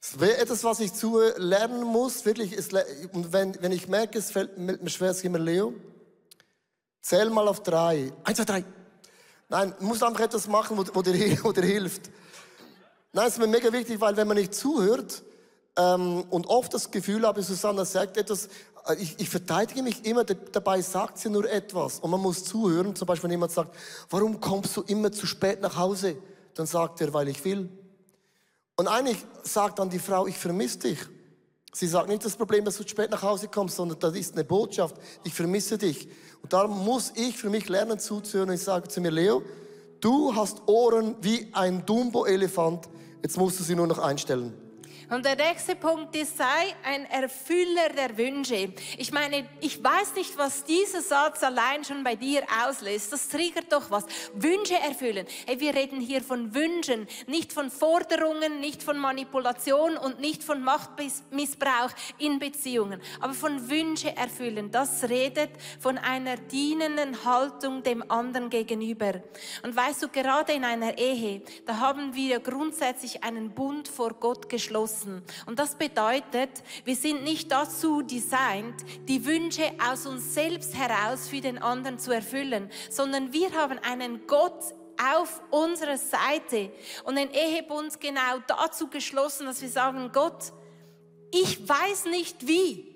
[0.02, 2.54] Es wäre etwas, was ich zu lernen muss, wirklich.
[2.54, 2.74] Ist,
[3.14, 5.74] und wenn, wenn ich merke, es fällt mir schwer, sag immer, Leo,
[7.02, 8.14] zähl mal auf drei.
[8.24, 8.66] Eins, zwei, drei.
[9.50, 12.10] Nein, du musst einfach etwas machen, wo, wo, dir, wo dir hilft.
[13.12, 15.24] Nein, es ist mir mega wichtig, weil wenn man nicht zuhört
[15.76, 18.48] ähm, und oft das Gefühl habe, Susanna sagt etwas,
[18.88, 22.96] äh, ich, ich verteidige mich immer, dabei sagt sie nur etwas und man muss zuhören.
[22.96, 23.76] Zum Beispiel, wenn jemand sagt,
[24.12, 26.16] warum kommst du immer zu spät nach Hause?
[26.54, 27.70] Dann sagt er, weil ich will.
[28.76, 31.00] Und eigentlich sagt dann die Frau, ich vermisse dich.
[31.74, 34.34] Sie sagt nicht das Problem, dass du zu spät nach Hause kommst, sondern das ist
[34.34, 34.96] eine Botschaft.
[35.24, 36.08] Ich vermisse dich.
[36.42, 38.52] Und darum muss ich für mich lernen zuzuhören.
[38.52, 39.44] Ich sage zu mir, Leo,
[40.02, 42.88] du hast Ohren wie ein Dumbo-Elefant.
[43.22, 44.54] Jetzt musst du sie nur noch einstellen.
[45.10, 48.72] Und der nächste Punkt ist, sei ein Erfüller der Wünsche.
[48.96, 53.12] Ich meine, ich weiß nicht, was dieser Satz allein schon bei dir auslöst.
[53.12, 54.06] Das triggert doch was.
[54.36, 55.26] Wünsche erfüllen.
[55.48, 60.62] Hey, wir reden hier von Wünschen, nicht von Forderungen, nicht von Manipulation und nicht von
[60.62, 64.70] Machtmissbrauch in Beziehungen, aber von Wünsche erfüllen.
[64.70, 69.24] Das redet von einer dienenden Haltung dem anderen gegenüber.
[69.64, 74.50] Und weißt du, gerade in einer Ehe, da haben wir grundsätzlich einen Bund vor Gott
[74.50, 75.24] geschlossen lassen.
[75.46, 76.50] Und das bedeutet,
[76.86, 78.76] wir sind nicht dazu designt,
[79.08, 84.26] die Wünsche aus uns selbst heraus für den anderen zu erfüllen, sondern wir haben einen
[84.28, 84.74] Gott
[85.12, 86.72] auf unserer Seite
[87.06, 90.52] und den Ehebund genau dazu geschlossen, dass wir sagen, Gott,
[91.32, 92.89] ich weiß nicht wie,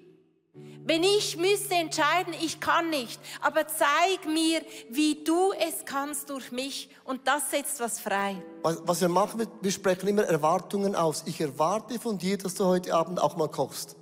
[0.85, 6.51] wenn ich müsste entscheiden, ich kann nicht, aber zeig mir, wie du es kannst durch
[6.51, 8.41] mich und das setzt was frei.
[8.63, 11.23] Was, was wir machen, wir sprechen immer Erwartungen aus.
[11.25, 13.95] Ich erwarte von dir, dass du heute Abend auch mal kochst.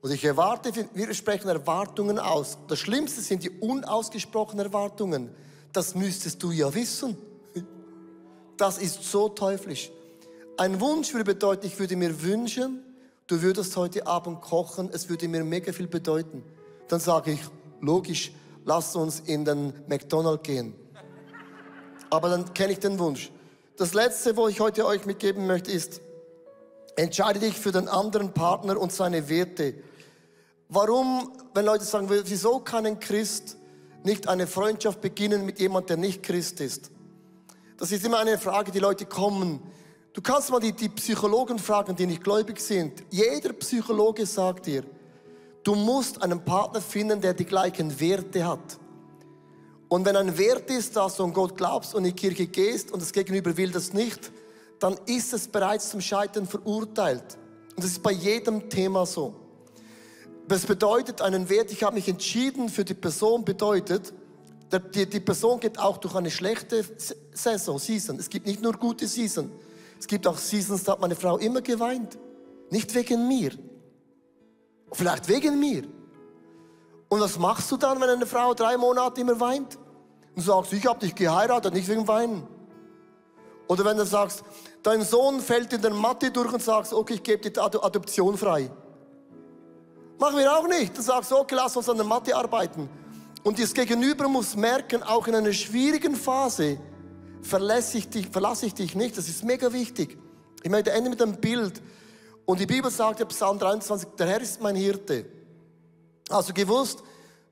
[0.00, 2.58] Und ich erwarte, wir sprechen Erwartungen aus.
[2.68, 5.34] Das Schlimmste sind die unausgesprochenen Erwartungen.
[5.72, 7.16] Das müsstest du ja wissen.
[8.56, 9.90] Das ist so teuflisch.
[10.56, 12.82] Ein Wunsch würde bedeuten, ich würde mir wünschen,
[13.26, 16.42] du würdest heute Abend kochen, es würde mir mega viel bedeuten.
[16.88, 17.40] Dann sage ich,
[17.80, 18.32] logisch,
[18.64, 20.74] lass uns in den McDonald's gehen.
[22.10, 23.30] Aber dann kenne ich den Wunsch.
[23.76, 26.02] Das Letzte, wo ich heute euch mitgeben möchte, ist,
[26.96, 29.74] entscheide dich für den anderen Partner und seine Werte.
[30.68, 33.56] Warum, wenn Leute sagen, wieso kann ein Christ
[34.04, 36.90] nicht eine Freundschaft beginnen mit jemand, der nicht Christ ist?
[37.78, 39.60] Das ist immer eine Frage, die Leute kommen.
[40.12, 43.02] Du kannst mal die, die Psychologen fragen, die nicht gläubig sind.
[43.10, 44.84] Jeder Psychologe sagt dir,
[45.64, 48.78] du musst einen Partner finden, der die gleichen Werte hat.
[49.88, 52.92] Und wenn ein Wert ist, dass du an Gott glaubst und in die Kirche gehst
[52.92, 54.32] und das Gegenüber will das nicht,
[54.78, 57.38] dann ist es bereits zum Scheitern verurteilt.
[57.76, 59.34] Und das ist bei jedem Thema so.
[60.48, 64.12] Das bedeutet einen Wert, ich habe mich entschieden für die Person, bedeutet,
[64.94, 66.84] die, die Person geht auch durch eine schlechte
[67.32, 68.18] Saison, Season.
[68.18, 69.50] Es gibt nicht nur gute Season.
[70.02, 72.18] Es gibt auch Seasons, da hat meine Frau immer geweint.
[72.70, 73.52] Nicht wegen mir.
[74.90, 75.84] Vielleicht wegen mir.
[77.08, 79.78] Und was machst du dann, wenn eine Frau drei Monate immer weint?
[80.34, 82.48] Und sagst, ich habe dich geheiratet, nicht wegen Weinen.
[83.68, 84.42] Oder wenn du sagst,
[84.82, 88.72] dein Sohn fällt in der Mathe durch und sagst, okay, ich gebe die Adoption frei.
[90.18, 90.98] Machen wir auch nicht.
[90.98, 92.88] Du sagst, okay, lass uns an der Mathe arbeiten.
[93.44, 96.80] Und das Gegenüber muss merken, auch in einer schwierigen Phase,
[97.42, 99.18] verlasse ich dich, verlasse ich dich nicht.
[99.18, 100.18] Das ist mega wichtig.
[100.62, 101.82] Ich möchte enden mit einem Bild.
[102.44, 105.26] Und die Bibel sagt ja Psalm 23, der Herr ist mein Hirte.
[106.28, 107.02] Also gewusst,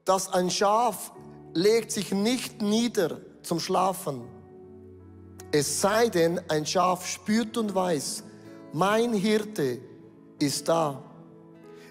[0.04, 1.12] dass ein Schaf
[1.52, 4.22] legt sich nicht nieder zum Schlafen.
[5.52, 8.22] Es sei denn, ein Schaf spürt und weiß,
[8.72, 9.80] mein Hirte
[10.38, 11.02] ist da.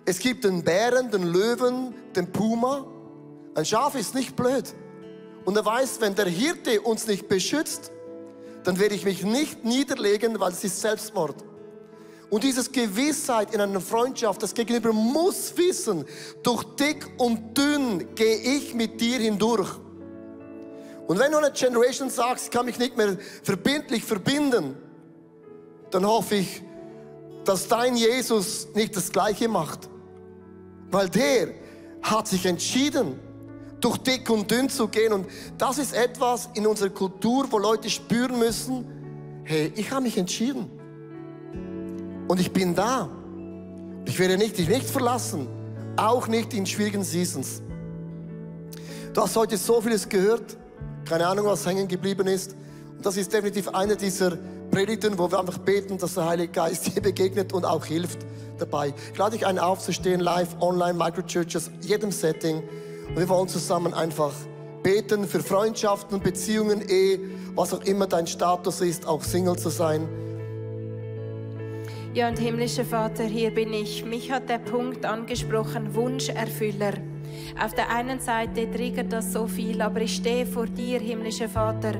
[0.05, 2.85] Es gibt den Bären, den Löwen, den Puma.
[3.53, 4.73] Ein Schaf ist nicht blöd.
[5.49, 7.91] Und er weiß, wenn der Hirte uns nicht beschützt,
[8.63, 11.43] dann werde ich mich nicht niederlegen, weil es ist Selbstmord.
[12.29, 16.05] Und dieses Gewissheit in einer Freundschaft, das Gegenüber muss wissen,
[16.43, 19.71] durch dick und dünn gehe ich mit dir hindurch.
[21.07, 24.77] Und wenn du eine Generation sagst, ich kann mich nicht mehr verbindlich verbinden,
[25.89, 26.61] dann hoffe ich,
[27.43, 29.89] dass dein Jesus nicht das Gleiche macht.
[30.91, 31.55] Weil der
[32.03, 33.19] hat sich entschieden,
[33.81, 35.13] durch dick und dünn zu gehen.
[35.13, 38.85] Und das ist etwas in unserer Kultur, wo Leute spüren müssen,
[39.43, 40.69] hey, ich habe mich entschieden.
[42.27, 43.09] Und ich bin da.
[44.05, 45.47] Ich werde nicht, dich nicht verlassen.
[45.97, 47.61] Auch nicht in schwierigen Seasons.
[49.13, 50.57] Du hast heute so vieles gehört.
[51.05, 52.55] Keine Ahnung, was hängen geblieben ist.
[52.95, 54.37] Und das ist definitiv eine dieser
[54.71, 58.19] Predigten, wo wir einfach beten, dass der Heilige Geist dir begegnet und auch hilft
[58.59, 58.93] dabei.
[59.11, 62.61] Ich lade dich ein, aufzustehen, live, online, Microchurches, jedem Setting.
[63.09, 64.33] Und wir wollen zusammen einfach
[64.83, 67.19] beten für Freundschaften, Beziehungen, Ehe,
[67.55, 70.07] was auch immer dein Status ist, auch Single zu sein.
[72.13, 74.03] Ja, und himmlischer Vater, hier bin ich.
[74.05, 76.93] Mich hat der Punkt angesprochen, Wunscherfüller.
[77.63, 81.93] Auf der einen Seite triggert das so viel, aber ich stehe vor dir, himmlischer Vater,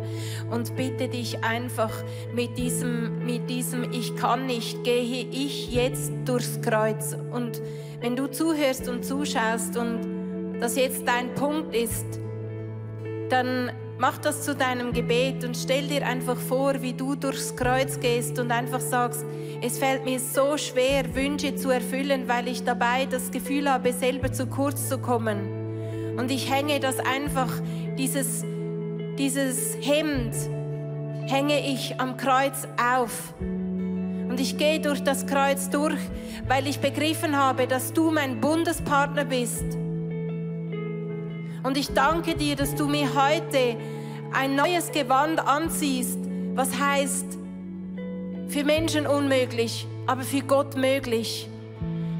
[0.49, 1.91] und bitte dich einfach
[2.33, 7.15] mit diesem, mit diesem Ich kann nicht, gehe ich jetzt durchs Kreuz.
[7.31, 7.61] Und
[7.99, 10.18] wenn du zuhörst und zuschaust und
[10.59, 12.19] das jetzt dein Punkt ist,
[13.29, 17.99] dann mach das zu deinem Gebet und stell dir einfach vor, wie du durchs Kreuz
[17.99, 19.25] gehst und einfach sagst,
[19.61, 24.31] es fällt mir so schwer, Wünsche zu erfüllen, weil ich dabei das Gefühl habe, selber
[24.31, 26.15] zu kurz zu kommen.
[26.17, 27.49] Und ich hänge das einfach,
[27.97, 28.43] dieses,
[29.17, 30.33] dieses Hemd,
[31.27, 33.33] hänge ich am Kreuz auf.
[33.39, 35.99] Und ich gehe durch das Kreuz durch,
[36.47, 39.77] weil ich begriffen habe, dass du mein Bundespartner bist.
[41.63, 43.75] Und ich danke dir, dass du mir heute
[44.33, 46.19] ein neues Gewand anziehst,
[46.55, 47.25] was heißt,
[48.47, 51.47] für Menschen unmöglich, aber für Gott möglich.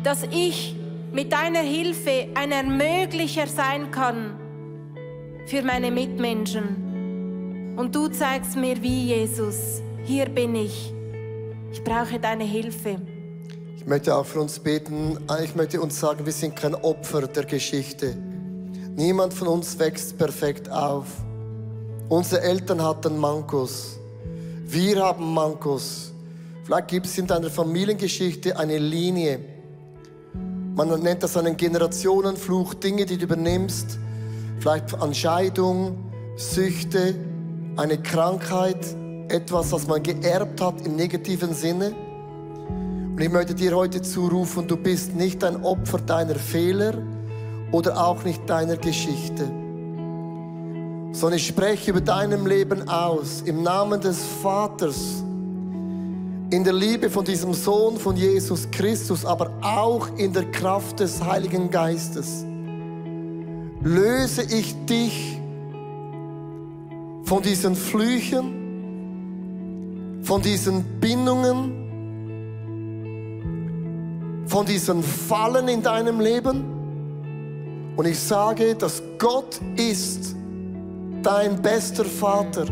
[0.03, 0.75] Dass ich
[1.11, 4.39] mit deiner Hilfe ein Ermöglicher sein kann
[5.47, 7.75] für meine Mitmenschen.
[7.77, 9.81] Und du zeigst mir, wie Jesus.
[10.03, 10.93] Hier bin ich.
[11.71, 13.01] Ich brauche deine Hilfe.
[13.77, 15.17] Ich möchte auch für uns beten.
[15.43, 18.17] Ich möchte uns sagen, wir sind kein Opfer der Geschichte.
[18.99, 21.05] Niemand von uns wächst perfekt auf.
[22.09, 23.97] Unsere Eltern hatten Mankos.
[24.65, 26.11] Wir haben Mankos.
[26.65, 29.39] Vielleicht gibt es in deiner Familiengeschichte eine Linie.
[30.75, 33.97] Man nennt das einen Generationenfluch, Dinge, die du übernimmst.
[34.59, 35.95] Vielleicht an Scheidung,
[36.35, 37.15] Süchte,
[37.77, 38.85] eine Krankheit,
[39.29, 41.93] etwas, was man geerbt hat im negativen Sinne.
[42.67, 46.95] Und ich möchte dir heute zurufen, du bist nicht ein Opfer deiner Fehler
[47.71, 49.45] oder auch nicht deiner Geschichte,
[51.11, 55.23] sondern ich spreche über deinem Leben aus im Namen des Vaters
[56.51, 61.23] in der Liebe von diesem Sohn von Jesus Christus, aber auch in der Kraft des
[61.23, 62.43] Heiligen Geistes,
[63.81, 65.39] löse ich dich
[67.23, 68.55] von diesen Flüchen,
[70.23, 71.75] von diesen Bindungen,
[74.47, 76.78] von diesen Fallen in deinem Leben.
[77.99, 80.33] Und ich sage, dass Gott ist
[81.21, 82.63] dein bester Vater.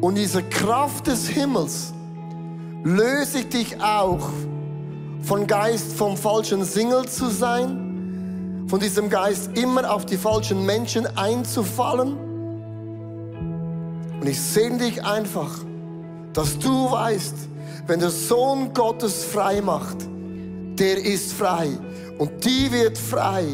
[0.00, 1.92] Und diese Kraft des Himmels
[2.84, 4.30] löse ich dich auch
[5.20, 11.06] von Geist vom falschen Single zu sein, von diesem Geist immer auf die falschen Menschen
[11.18, 12.16] einzufallen.
[14.22, 15.50] Und ich sehne dich einfach,
[16.32, 17.34] dass du weißt,
[17.88, 19.98] wenn der Sohn Gottes frei macht,
[20.78, 21.68] der ist frei.
[22.18, 23.44] Und die wird frei,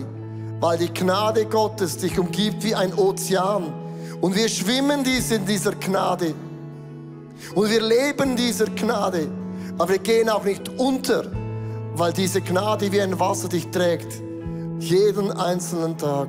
[0.60, 3.72] weil die Gnade Gottes dich umgibt wie ein Ozean.
[4.20, 6.34] Und wir schwimmen dies in dieser Gnade.
[7.54, 9.28] Und wir leben dieser Gnade.
[9.78, 11.24] Aber wir gehen auch nicht unter,
[11.94, 14.22] weil diese Gnade wie ein Wasser dich trägt.
[14.78, 16.28] Jeden einzelnen Tag.